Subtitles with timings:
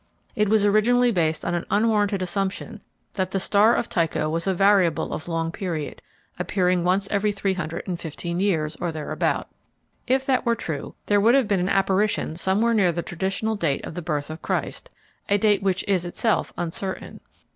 [0.35, 2.81] It was originally based on an unwarranted assumption
[3.13, 6.01] that the star of Tycho was a variable of long period,
[6.39, 9.47] appearing once every three hundred and fifteen years, or thereabout.
[10.07, 13.85] If that were true there would have been an apparition somewhere near the traditional date
[13.85, 14.89] of the birth of Christ,
[15.29, 17.19] a date which is itself uncertain.